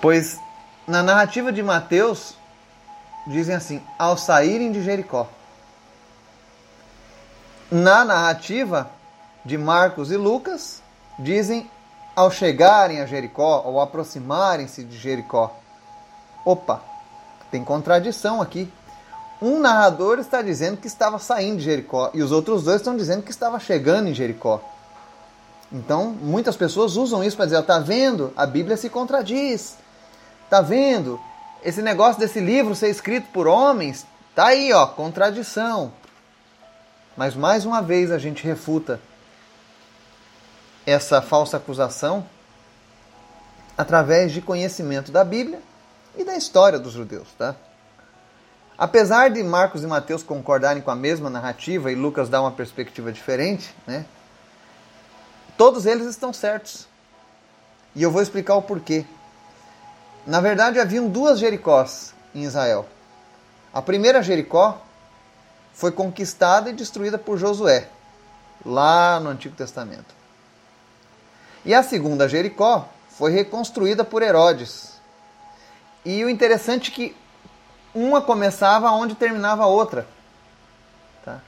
Pois 0.00 0.38
na 0.86 1.02
narrativa 1.02 1.52
de 1.52 1.62
Mateus 1.62 2.34
dizem 3.26 3.54
assim: 3.54 3.82
ao 3.98 4.16
saírem 4.16 4.72
de 4.72 4.82
Jericó. 4.82 5.28
Na 7.70 8.04
narrativa 8.04 8.90
de 9.44 9.56
Marcos 9.56 10.10
e 10.10 10.16
Lucas 10.16 10.82
dizem 11.18 11.70
ao 12.14 12.30
chegarem 12.30 13.00
a 13.00 13.06
Jericó 13.06 13.62
ou 13.64 13.80
aproximarem-se 13.80 14.84
de 14.84 14.98
Jericó. 14.98 15.56
Opa, 16.44 16.82
tem 17.50 17.64
contradição 17.64 18.42
aqui 18.42 18.70
um 19.42 19.58
narrador 19.58 20.20
está 20.20 20.40
dizendo 20.40 20.76
que 20.76 20.86
estava 20.86 21.18
saindo 21.18 21.58
de 21.58 21.64
Jericó 21.64 22.10
e 22.14 22.22
os 22.22 22.30
outros 22.30 22.62
dois 22.62 22.76
estão 22.76 22.96
dizendo 22.96 23.22
que 23.22 23.30
estava 23.32 23.58
chegando 23.58 24.08
em 24.08 24.14
Jericó. 24.14 24.62
Então, 25.72 26.10
muitas 26.10 26.56
pessoas 26.56 26.96
usam 26.96 27.24
isso 27.24 27.36
para 27.36 27.46
dizer: 27.46 27.58
está 27.58 27.78
vendo? 27.80 28.32
A 28.36 28.46
Bíblia 28.46 28.76
se 28.76 28.88
contradiz. 28.88 29.76
Está 30.44 30.60
vendo? 30.60 31.18
Esse 31.64 31.82
negócio 31.82 32.20
desse 32.20 32.38
livro 32.38 32.74
ser 32.74 32.88
escrito 32.88 33.28
por 33.32 33.46
homens, 33.46 34.06
tá 34.34 34.46
aí, 34.46 34.72
ó, 34.72 34.86
contradição. 34.86 35.92
Mas 37.16 37.34
mais 37.34 37.64
uma 37.64 37.82
vez 37.82 38.10
a 38.10 38.18
gente 38.18 38.44
refuta 38.44 39.00
essa 40.86 41.20
falsa 41.20 41.56
acusação 41.56 42.24
através 43.76 44.32
de 44.32 44.40
conhecimento 44.40 45.10
da 45.10 45.24
Bíblia 45.24 45.60
e 46.16 46.24
da 46.24 46.36
história 46.36 46.78
dos 46.78 46.92
judeus, 46.92 47.28
tá? 47.38 47.54
Apesar 48.76 49.30
de 49.30 49.42
Marcos 49.42 49.82
e 49.82 49.86
Mateus 49.86 50.22
concordarem 50.22 50.82
com 50.82 50.90
a 50.90 50.96
mesma 50.96 51.28
narrativa 51.28 51.92
e 51.92 51.94
Lucas 51.94 52.28
dar 52.28 52.40
uma 52.40 52.50
perspectiva 52.50 53.12
diferente, 53.12 53.74
né? 53.86 54.04
Todos 55.56 55.86
eles 55.86 56.06
estão 56.06 56.32
certos. 56.32 56.88
E 57.94 58.02
eu 58.02 58.10
vou 58.10 58.22
explicar 58.22 58.56
o 58.56 58.62
porquê. 58.62 59.04
Na 60.26 60.40
verdade, 60.40 60.80
haviam 60.80 61.08
duas 61.08 61.38
Jericós 61.38 62.14
em 62.34 62.42
Israel. 62.42 62.86
A 63.72 63.82
primeira 63.82 64.22
Jericó 64.22 64.80
foi 65.72 65.92
conquistada 65.92 66.70
e 66.70 66.72
destruída 66.72 67.18
por 67.18 67.38
Josué, 67.38 67.88
lá 68.64 69.20
no 69.20 69.30
Antigo 69.30 69.54
Testamento. 69.54 70.14
E 71.64 71.74
a 71.74 71.82
segunda 71.82 72.28
Jericó 72.28 72.88
foi 73.10 73.30
reconstruída 73.32 74.04
por 74.04 74.22
Herodes. 74.22 75.00
E 76.04 76.24
o 76.24 76.30
interessante 76.30 76.90
é 76.90 76.94
que 76.94 77.16
uma 77.94 78.22
começava 78.22 78.90
onde 78.90 79.14
terminava 79.14 79.64
a 79.64 79.66
outra. 79.66 80.06
Tá? 81.24 81.40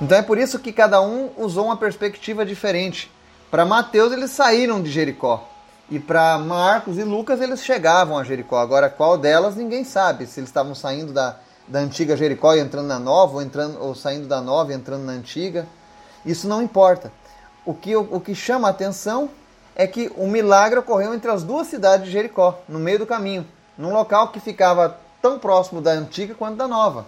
Então 0.00 0.18
é 0.18 0.22
por 0.22 0.38
isso 0.38 0.58
que 0.58 0.72
cada 0.72 1.00
um 1.00 1.30
usou 1.36 1.66
uma 1.66 1.76
perspectiva 1.76 2.44
diferente. 2.44 3.10
Para 3.50 3.64
Mateus, 3.64 4.12
eles 4.12 4.30
saíram 4.30 4.82
de 4.82 4.90
Jericó. 4.90 5.48
E 5.90 5.98
para 5.98 6.36
Marcos 6.36 6.98
e 6.98 7.02
Lucas, 7.02 7.40
eles 7.40 7.64
chegavam 7.64 8.18
a 8.18 8.24
Jericó. 8.24 8.58
Agora, 8.58 8.90
qual 8.90 9.16
delas, 9.16 9.56
ninguém 9.56 9.84
sabe. 9.84 10.26
Se 10.26 10.38
eles 10.38 10.50
estavam 10.50 10.74
saindo 10.74 11.14
da, 11.14 11.36
da 11.66 11.78
antiga 11.78 12.14
Jericó 12.14 12.54
e 12.54 12.60
entrando 12.60 12.88
na 12.88 12.98
nova, 12.98 13.36
ou, 13.36 13.42
entrando, 13.42 13.82
ou 13.82 13.94
saindo 13.94 14.28
da 14.28 14.42
nova 14.42 14.72
e 14.72 14.74
entrando 14.76 15.04
na 15.04 15.12
antiga. 15.12 15.66
Isso 16.26 16.46
não 16.46 16.60
importa. 16.60 17.10
O 17.64 17.72
que, 17.72 17.96
o, 17.96 18.06
o 18.16 18.20
que 18.20 18.34
chama 18.34 18.68
a 18.68 18.70
atenção 18.70 19.30
é 19.74 19.86
que 19.86 20.12
o 20.16 20.26
milagre 20.26 20.78
ocorreu 20.78 21.14
entre 21.14 21.30
as 21.30 21.42
duas 21.42 21.68
cidades 21.68 22.04
de 22.04 22.12
Jericó, 22.12 22.60
no 22.68 22.78
meio 22.78 22.98
do 22.98 23.06
caminho 23.06 23.46
num 23.78 23.92
local 23.92 24.28
que 24.28 24.40
ficava 24.40 24.98
tão 25.22 25.38
próximo 25.38 25.80
da 25.80 25.92
antiga 25.92 26.34
quanto 26.34 26.56
da 26.56 26.66
nova. 26.66 27.06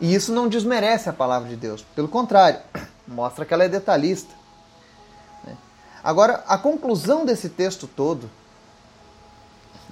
E 0.00 0.14
isso 0.14 0.32
não 0.32 0.46
desmerece 0.46 1.08
a 1.08 1.12
palavra 1.12 1.48
de 1.48 1.56
Deus, 1.56 1.84
pelo 1.96 2.06
contrário, 2.06 2.60
mostra 3.08 3.44
que 3.44 3.54
ela 3.54 3.64
é 3.64 3.68
detalhista. 3.68 4.32
Né? 5.44 5.56
Agora, 6.04 6.44
a 6.46 6.58
conclusão 6.58 7.24
desse 7.24 7.48
texto 7.48 7.86
todo 7.86 8.30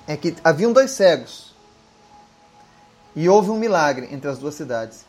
é 0.07 0.17
que 0.17 0.37
haviam 0.45 0.73
dois 0.73 0.93
cegos 0.93 1.55
e 3.17 3.29
houve 3.29 3.51
um 3.51 3.59
milagre 3.59 4.09
entre 4.13 4.31
as 4.31 4.39
duas 4.39 4.55
cidades. 4.55 5.05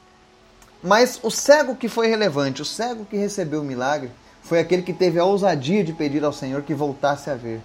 Mas 0.82 1.20
o 1.22 1.30
cego 1.30 1.76
que 1.76 1.90
foi 1.90 2.08
relevante, 2.08 2.62
o 2.62 2.66
cego 2.66 3.06
que 3.06 3.18
recebeu 3.18 3.62
o 3.62 3.66
milagre, 3.66 4.12
foi 4.42 4.60
aquele 4.60 4.82
que 4.82 4.94
teve 4.94 5.20
a 5.20 5.26
ousadia 5.26 5.84
de 5.84 5.92
pedir 5.92 6.24
ao 6.24 6.32
Senhor 6.32 6.62
que 6.62 6.74
voltasse 6.74 7.30
a 7.30 7.36
ver. 7.36 7.62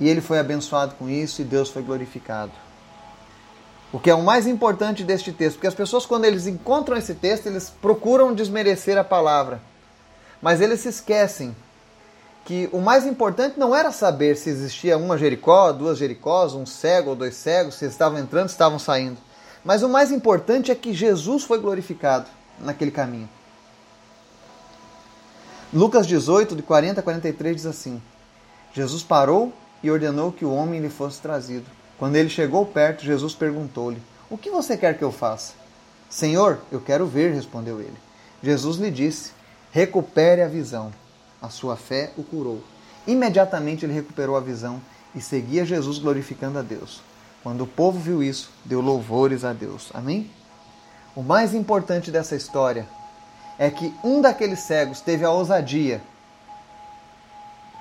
E 0.00 0.08
ele 0.08 0.20
foi 0.20 0.38
abençoado 0.38 0.94
com 0.94 1.08
isso 1.08 1.42
e 1.42 1.44
Deus 1.44 1.70
foi 1.70 1.82
glorificado. 1.82 2.52
O 3.92 3.98
que 3.98 4.10
é 4.10 4.14
o 4.14 4.22
mais 4.22 4.46
importante 4.46 5.02
deste 5.02 5.32
texto, 5.32 5.56
porque 5.56 5.66
as 5.66 5.74
pessoas 5.74 6.04
quando 6.04 6.24
eles 6.24 6.46
encontram 6.46 6.96
esse 6.96 7.14
texto, 7.14 7.46
eles 7.46 7.70
procuram 7.70 8.34
desmerecer 8.34 8.98
a 8.98 9.04
palavra. 9.04 9.60
Mas 10.42 10.60
eles 10.60 10.80
se 10.80 10.88
esquecem 10.88 11.56
que 12.44 12.68
o 12.72 12.80
mais 12.80 13.06
importante 13.06 13.58
não 13.58 13.74
era 13.74 13.90
saber 13.90 14.36
se 14.36 14.48
existia 14.50 14.96
uma 14.96 15.18
Jericó, 15.18 15.72
duas 15.72 15.98
Jericós, 15.98 16.54
um 16.54 16.64
cego 16.64 17.10
ou 17.10 17.16
dois 17.16 17.34
cegos, 17.34 17.74
se 17.74 17.86
estavam 17.86 18.18
entrando, 18.18 18.48
se 18.48 18.54
estavam 18.54 18.78
saindo. 18.78 19.18
Mas 19.64 19.82
o 19.82 19.88
mais 19.88 20.12
importante 20.12 20.70
é 20.70 20.74
que 20.74 20.92
Jesus 20.92 21.44
foi 21.44 21.58
glorificado 21.58 22.26
naquele 22.58 22.90
caminho. 22.90 23.28
Lucas 25.72 26.06
18, 26.06 26.56
de 26.56 26.62
40 26.62 27.00
a 27.00 27.02
43 27.02 27.56
diz 27.56 27.66
assim: 27.66 28.00
Jesus 28.72 29.02
parou 29.02 29.52
e 29.82 29.90
ordenou 29.90 30.32
que 30.32 30.44
o 30.44 30.52
homem 30.52 30.80
lhe 30.80 30.88
fosse 30.88 31.20
trazido. 31.20 31.66
Quando 31.98 32.16
ele 32.16 32.28
chegou 32.28 32.64
perto, 32.64 33.04
Jesus 33.04 33.34
perguntou-lhe: 33.34 34.00
O 34.30 34.38
que 34.38 34.50
você 34.50 34.76
quer 34.76 34.96
que 34.96 35.04
eu 35.04 35.12
faça? 35.12 35.54
Senhor, 36.08 36.60
eu 36.72 36.80
quero 36.80 37.06
ver, 37.06 37.32
respondeu 37.32 37.80
ele. 37.80 37.96
Jesus 38.42 38.76
lhe 38.76 38.90
disse: 38.90 39.32
Recupere 39.70 40.42
a 40.42 40.48
visão. 40.48 40.92
A 41.40 41.48
sua 41.48 41.76
fé 41.76 42.10
o 42.16 42.22
curou. 42.22 42.62
Imediatamente 43.06 43.84
ele 43.84 43.92
recuperou 43.92 44.36
a 44.36 44.40
visão 44.40 44.80
e 45.14 45.20
seguia 45.20 45.64
Jesus 45.64 45.98
glorificando 45.98 46.58
a 46.58 46.62
Deus. 46.62 47.00
Quando 47.42 47.62
o 47.62 47.66
povo 47.66 47.98
viu 47.98 48.22
isso, 48.22 48.50
deu 48.64 48.80
louvores 48.80 49.44
a 49.44 49.52
Deus. 49.52 49.90
Amém? 49.94 50.30
O 51.14 51.22
mais 51.22 51.54
importante 51.54 52.10
dessa 52.10 52.36
história 52.36 52.86
é 53.58 53.70
que 53.70 53.92
um 54.04 54.20
daqueles 54.20 54.60
cegos 54.60 55.00
teve 55.00 55.24
a 55.24 55.30
ousadia 55.30 56.00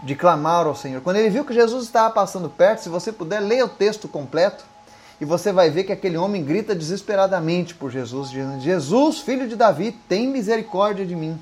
de 0.04 0.16
clamar 0.16 0.68
ao 0.68 0.75
Senhor. 0.75 1.01
Quando 1.01 1.18
ele 1.18 1.30
viu 1.30 1.44
que 1.44 1.54
Jesus 1.54 1.86
estava 1.86 2.13
passando 2.13 2.50
perto, 2.50 2.82
se 2.82 2.89
você 2.89 3.12
puder, 3.12 3.39
leia 3.39 3.66
o 3.66 3.70
texto 3.70 4.08
completo 4.08 4.63
e 5.20 5.25
você 5.25 5.51
vai 5.51 5.70
ver 5.70 5.84
que 5.84 5.92
aquele 5.92 6.18
homem 6.18 6.44
grita 6.44 6.75
desesperadamente 6.75 7.74
por 7.74 7.92
Jesus, 7.92 8.30
dizendo: 8.30 8.62
Jesus, 8.62 9.20
filho 9.20 9.48
de 9.48 9.56
Davi, 9.56 9.92
tem 10.08 10.27
misericórdia 10.27 11.06
de 11.06 11.16
mim. 11.16 11.39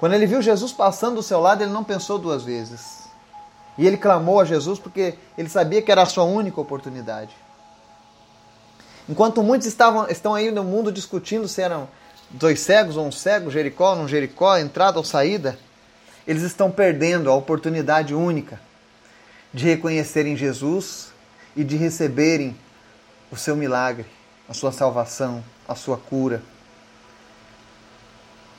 Quando 0.00 0.14
ele 0.14 0.26
viu 0.26 0.40
Jesus 0.40 0.72
passando 0.72 1.16
do 1.16 1.22
seu 1.22 1.40
lado, 1.40 1.62
ele 1.62 1.72
não 1.72 1.84
pensou 1.84 2.18
duas 2.18 2.44
vezes. 2.44 3.08
E 3.76 3.86
ele 3.86 3.96
clamou 3.96 4.40
a 4.40 4.44
Jesus 4.44 4.78
porque 4.78 5.14
ele 5.36 5.48
sabia 5.48 5.82
que 5.82 5.90
era 5.90 6.02
a 6.02 6.06
sua 6.06 6.24
única 6.24 6.60
oportunidade. 6.60 7.34
Enquanto 9.08 9.42
muitos 9.42 9.66
estavam, 9.66 10.06
estão 10.08 10.34
aí 10.34 10.50
no 10.50 10.62
mundo 10.62 10.92
discutindo 10.92 11.48
se 11.48 11.62
eram 11.62 11.88
dois 12.30 12.60
cegos 12.60 12.96
ou 12.96 13.06
um 13.06 13.12
cego, 13.12 13.50
Jericó, 13.50 13.94
não 13.94 14.06
Jericó, 14.06 14.56
entrada 14.58 14.98
ou 14.98 15.04
saída, 15.04 15.58
eles 16.28 16.42
estão 16.42 16.70
perdendo 16.70 17.30
a 17.30 17.34
oportunidade 17.34 18.14
única 18.14 18.60
de 19.52 19.64
reconhecerem 19.64 20.36
Jesus 20.36 21.10
e 21.56 21.64
de 21.64 21.74
receberem 21.74 22.54
o 23.32 23.36
seu 23.36 23.56
milagre, 23.56 24.04
a 24.46 24.52
sua 24.52 24.70
salvação, 24.70 25.42
a 25.66 25.74
sua 25.74 25.96
cura. 25.96 26.42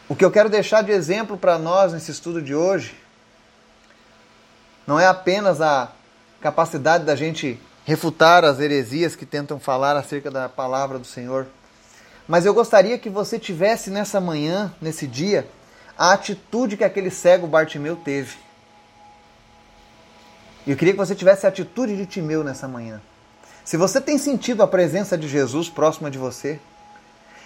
O 0.08 0.16
que 0.16 0.26
eu 0.26 0.32
quero 0.32 0.50
deixar 0.50 0.82
de 0.82 0.92
exemplo 0.92 1.38
para 1.38 1.60
nós 1.60 1.94
nesse 1.94 2.10
estudo 2.10 2.42
de 2.42 2.56
hoje 2.56 2.96
não 4.88 5.00
é 5.00 5.06
apenas 5.06 5.62
a 5.62 5.92
capacidade 6.42 7.04
da 7.04 7.16
gente 7.16 7.62
refutar 7.86 8.44
as 8.44 8.60
heresias 8.60 9.16
que 9.16 9.28
tentam 9.28 9.60
falar 9.60 9.96
acerca 9.96 10.32
da 10.32 10.50
palavra 10.50 10.98
do 10.98 11.06
Senhor, 11.06 11.46
mas 12.28 12.48
eu 12.48 12.54
gostaria 12.54 12.98
que 12.98 13.12
você 13.12 13.38
tivesse 13.38 13.92
nessa 13.92 14.20
manhã, 14.20 14.74
nesse 14.82 15.06
dia, 15.06 15.48
a 16.00 16.13
atitude 16.13 16.77
que 16.77 16.84
aquele 16.86 17.10
cego 17.12 17.46
Bartimeu 17.46 17.98
teve. 17.98 18.38
E 20.65 20.72
eu 20.72 20.77
queria 20.77 20.94
que 20.94 21.00
você 21.00 21.13
tivesse 21.13 21.46
a 21.46 21.50
atitude 21.50 21.98
de 21.98 22.06
Timeu 22.06 22.41
nessa 22.41 22.70
manhã. 22.70 23.01
Se 23.65 23.75
você 23.75 24.00
tem 24.00 24.18
sentido 24.18 24.63
a 24.63 24.68
presença 24.68 25.18
de 25.18 25.27
Jesus 25.27 25.68
próxima 25.68 26.10
de 26.10 26.18
você, 26.18 26.58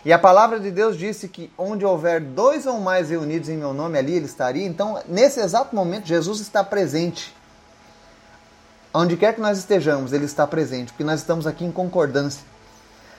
e 0.06 0.14
a 0.14 0.20
palavra 0.20 0.60
de 0.60 0.70
Deus 0.70 0.96
disse 0.98 1.28
que 1.28 1.52
onde 1.58 1.84
houver 1.84 2.22
dois 2.22 2.68
ou 2.68 2.80
mais 2.80 3.10
reunidos 3.10 3.50
em 3.50 3.58
meu 3.58 3.74
nome, 3.74 3.98
ali 3.98 4.14
ele 4.14 4.26
estaria. 4.26 4.68
Então, 4.68 5.02
nesse 5.08 5.40
exato 5.40 5.76
momento, 5.76 6.06
Jesus 6.06 6.40
está 6.40 6.64
presente. 6.64 7.36
Onde 8.94 9.18
quer 9.18 9.34
que 9.34 9.42
nós 9.42 9.58
estejamos, 9.58 10.14
ele 10.14 10.26
está 10.26 10.46
presente, 10.46 10.92
porque 10.92 11.04
nós 11.04 11.22
estamos 11.22 11.48
aqui 11.48 11.66
em 11.66 11.72
concordância. 11.72 12.44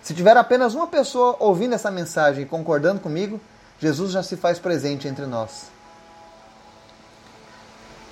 Se 0.00 0.14
tiver 0.14 0.36
apenas 0.36 0.74
uma 0.74 0.86
pessoa 0.86 1.34
ouvindo 1.40 1.74
essa 1.74 1.90
mensagem 1.90 2.44
e 2.44 2.46
concordando 2.46 3.00
comigo, 3.00 3.40
Jesus 3.78 4.12
já 4.12 4.22
se 4.22 4.36
faz 4.36 4.58
presente 4.58 5.08
entre 5.08 5.26
nós. 5.26 5.66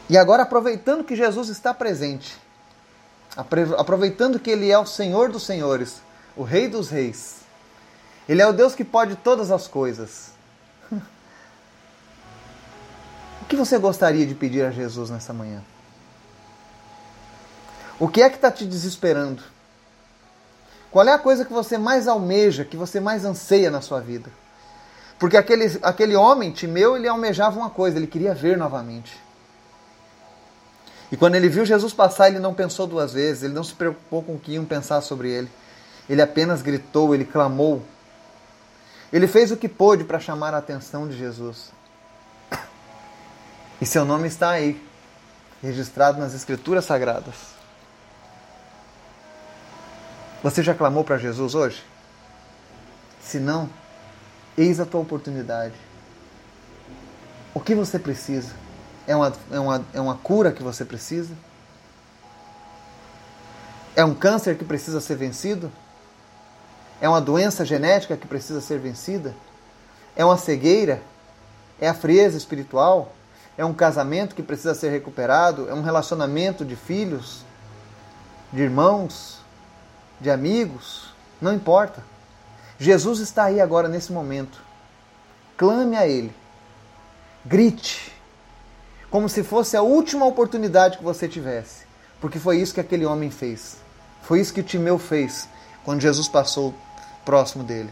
E 0.09 0.19
agora, 0.19 0.43
aproveitando 0.43 1.05
que 1.05 1.17
Jesus 1.17 1.49
está 1.49 1.73
presente, 1.73 2.37
aproveitando 3.37 4.39
que 4.39 4.51
Ele 4.51 4.71
é 4.71 4.79
o 4.79 4.85
Senhor 4.85 5.31
dos 5.31 5.45
Senhores, 5.45 6.03
o 6.37 6.43
Rei 6.43 6.69
dos 6.69 6.91
Reis, 6.91 7.43
ele 8.29 8.41
é 8.41 8.47
o 8.47 8.53
Deus 8.53 8.75
que 8.75 8.85
pode 8.85 9.17
todas 9.17 9.51
as 9.51 9.67
coisas. 9.67 10.31
O 13.41 13.45
que 13.53 13.57
você 13.57 13.77
gostaria 13.77 14.25
de 14.25 14.35
pedir 14.35 14.65
a 14.65 14.71
Jesus 14.71 15.11
nessa 15.11 15.31
manhã? 15.31 15.63
O 17.99 18.09
que 18.09 18.23
é 18.23 18.31
que 18.31 18.37
está 18.37 18.51
te 18.51 18.65
desesperando? 18.65 19.43
Qual 20.91 21.07
é 21.07 21.13
a 21.13 21.19
coisa 21.19 21.45
que 21.45 21.53
você 21.53 21.77
mais 21.77 22.09
almeja, 22.09 22.65
que 22.65 22.79
você 22.79 22.99
mais 22.99 23.27
anseia 23.27 23.71
na 23.71 23.83
sua 23.83 24.01
vida? 24.01 24.31
Porque 25.23 25.37
aquele, 25.37 25.79
aquele 25.83 26.17
homem, 26.17 26.51
Timeu, 26.51 26.97
ele 26.97 27.07
almejava 27.07 27.57
uma 27.57 27.71
coisa, 27.71 27.97
ele 27.97 28.07
queria 28.07 28.35
ver 28.35 28.59
novamente. 28.59 29.17
E 31.11 31.17
quando 31.17 31.37
ele 31.37 31.49
viu 31.49 31.65
Jesus 31.65 31.95
passar, 31.95 32.29
ele 32.29 32.41
não 32.41 32.53
pensou 32.53 32.87
duas 32.87 33.13
vezes, 33.13 33.45
ele 33.45 33.55
não 33.55 33.63
se 33.63 33.73
preocupou 33.73 34.23
com 34.23 34.35
o 34.35 34.39
que 34.39 34.53
iam 34.53 34.65
pensar 34.65 35.01
sobre 35.01 35.31
ele. 35.31 35.49
Ele 36.11 36.21
apenas 36.21 36.61
gritou, 36.61 37.15
ele 37.15 37.25
clamou 37.25 37.83
ele 39.13 39.29
fez 39.29 39.51
o 39.53 39.57
que 39.57 39.69
pôde 39.69 40.05
para 40.05 40.19
chamar 40.19 40.55
a 40.55 40.59
atenção 40.59 41.07
de 41.07 41.17
Jesus. 41.17 41.71
E 43.81 43.85
seu 43.85 44.05
nome 44.05 44.27
está 44.27 44.51
aí, 44.51 44.83
registrado 45.63 46.19
nas 46.19 46.33
Escrituras 46.33 46.87
Sagradas. 46.87 47.35
Você 50.43 50.63
já 50.63 50.75
clamou 50.75 51.05
para 51.05 51.19
Jesus 51.19 51.55
hoje? 51.55 51.85
Se 53.21 53.39
não, 53.39 53.69
eis 54.57 54.81
a 54.81 54.87
tua 54.87 55.01
oportunidade. 55.01 55.75
O 57.55 57.61
que 57.61 57.75
você 57.75 57.99
precisa? 57.99 58.53
É 59.07 59.15
uma, 59.15 59.33
é 59.51 59.59
uma, 59.59 59.85
é 59.95 60.01
uma 60.01 60.17
cura 60.17 60.53
que 60.53 60.63
você 60.63 60.85
precisa? 60.85 61.35
É 63.95 64.05
um 64.05 64.15
câncer 64.15 64.57
que 64.57 64.65
precisa 64.65 65.01
ser 65.01 65.17
vencido? 65.17 65.71
É 67.01 67.09
uma 67.09 67.21
doença 67.21 67.65
genética 67.65 68.17
que 68.17 68.27
precisa 68.27 68.61
ser 68.61 68.79
vencida? 68.79 69.35
É 70.17 70.25
uma 70.25 70.39
cegueira? 70.39 71.03
É 71.81 71.89
a 71.89 71.95
frieza 71.95 72.39
espiritual? 72.39 73.13
É 73.59 73.65
um 73.65 73.75
casamento 73.75 74.35
que 74.35 74.43
precisa 74.43 74.75
ser 74.75 74.91
recuperado? 74.91 75.69
É 75.69 75.75
um 75.75 75.83
relacionamento 75.83 76.65
de 76.65 76.77
filhos? 76.77 77.45
De 78.53 78.63
irmãos? 78.63 79.41
De 80.21 80.31
amigos? 80.31 81.13
Não 81.41 81.53
importa. 81.53 82.03
Jesus 82.83 83.21
está 83.21 83.45
aí 83.45 83.61
agora 83.61 83.89
nesse 83.89 84.11
momento. 84.13 84.61
Clame 85.57 85.97
a 85.97 86.05
Ele. 86.05 86.35
Grite. 87.45 88.13
Como 89.09 89.29
se 89.29 89.45
fosse 89.45 89.77
a 89.77 89.83
última 89.83 90.27
oportunidade 90.27 90.99
que 90.99 91.05
você 91.05 91.29
tivesse. 91.29 91.87
Porque 92.21 92.41
foi 92.41 92.57
isso 92.57 92.75
que 92.75 92.81
aquele 92.81 93.07
homem 93.07 93.31
fez. 93.31 93.77
Foi 94.23 94.41
isso 94.41 94.53
que 94.53 94.65
Timeu 94.65 94.99
fez 94.99 95.49
quando 95.85 96.01
Jesus 96.01 96.27
passou 96.27 96.75
próximo 97.25 97.63
dele. 97.63 97.91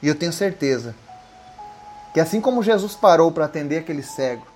E 0.00 0.08
eu 0.08 0.14
tenho 0.14 0.32
certeza 0.32 0.94
que 2.14 2.20
assim 2.20 2.40
como 2.40 2.62
Jesus 2.62 2.94
parou 2.94 3.30
para 3.30 3.44
atender 3.44 3.80
aquele 3.80 4.02
cego, 4.02 4.46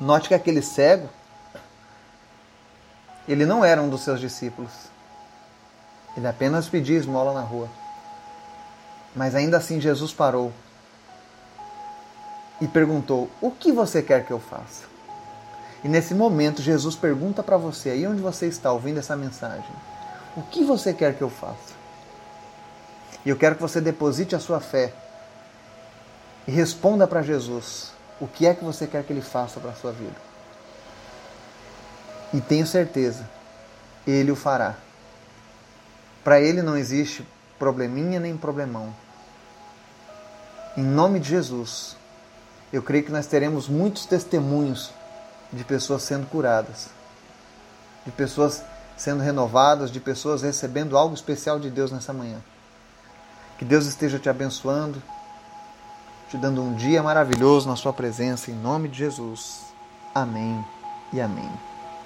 note 0.00 0.28
que 0.28 0.34
aquele 0.34 0.62
cego 0.62 1.06
ele 3.28 3.44
não 3.44 3.62
era 3.62 3.82
um 3.82 3.90
dos 3.90 4.00
seus 4.04 4.20
discípulos. 4.20 4.72
Ele 6.18 6.26
apenas 6.26 6.68
pedia 6.68 6.98
esmola 6.98 7.32
na 7.32 7.42
rua. 7.42 7.68
Mas 9.14 9.36
ainda 9.36 9.56
assim 9.56 9.80
Jesus 9.80 10.12
parou 10.12 10.52
e 12.60 12.66
perguntou: 12.66 13.30
O 13.40 13.52
que 13.52 13.70
você 13.70 14.02
quer 14.02 14.26
que 14.26 14.32
eu 14.32 14.40
faça? 14.40 14.82
E 15.84 15.88
nesse 15.88 16.14
momento 16.14 16.60
Jesus 16.60 16.96
pergunta 16.96 17.40
para 17.40 17.56
você, 17.56 17.90
aí 17.90 18.04
onde 18.04 18.20
você 18.20 18.48
está 18.48 18.72
ouvindo 18.72 18.98
essa 18.98 19.14
mensagem: 19.14 19.70
O 20.36 20.42
que 20.42 20.64
você 20.64 20.92
quer 20.92 21.14
que 21.14 21.22
eu 21.22 21.30
faça? 21.30 21.78
E 23.24 23.28
eu 23.28 23.36
quero 23.36 23.54
que 23.54 23.62
você 23.62 23.80
deposite 23.80 24.34
a 24.34 24.40
sua 24.40 24.58
fé 24.58 24.92
e 26.48 26.50
responda 26.50 27.06
para 27.06 27.22
Jesus 27.22 27.92
o 28.20 28.26
que 28.26 28.44
é 28.44 28.54
que 28.54 28.64
você 28.64 28.88
quer 28.88 29.04
que 29.04 29.12
ele 29.12 29.22
faça 29.22 29.60
para 29.60 29.70
a 29.70 29.76
sua 29.76 29.92
vida. 29.92 30.16
E 32.34 32.40
tenho 32.40 32.66
certeza, 32.66 33.24
ele 34.04 34.32
o 34.32 34.36
fará. 34.36 34.87
Para 36.28 36.42
ele 36.42 36.60
não 36.60 36.76
existe 36.76 37.26
probleminha 37.58 38.20
nem 38.20 38.36
problemão. 38.36 38.94
Em 40.76 40.82
nome 40.82 41.18
de 41.20 41.30
Jesus, 41.30 41.96
eu 42.70 42.82
creio 42.82 43.02
que 43.02 43.10
nós 43.10 43.26
teremos 43.26 43.66
muitos 43.66 44.04
testemunhos 44.04 44.92
de 45.50 45.64
pessoas 45.64 46.02
sendo 46.02 46.26
curadas, 46.26 46.90
de 48.04 48.12
pessoas 48.12 48.62
sendo 48.94 49.22
renovadas, 49.22 49.90
de 49.90 50.00
pessoas 50.00 50.42
recebendo 50.42 50.98
algo 50.98 51.14
especial 51.14 51.58
de 51.58 51.70
Deus 51.70 51.90
nessa 51.90 52.12
manhã. 52.12 52.42
Que 53.56 53.64
Deus 53.64 53.86
esteja 53.86 54.18
te 54.18 54.28
abençoando, 54.28 55.02
te 56.28 56.36
dando 56.36 56.62
um 56.62 56.74
dia 56.74 57.02
maravilhoso 57.02 57.66
na 57.66 57.74
Sua 57.74 57.94
presença, 57.94 58.50
em 58.50 58.54
nome 58.54 58.90
de 58.90 58.98
Jesus. 58.98 59.62
Amém 60.14 60.62
e 61.10 61.22
amém. 61.22 61.50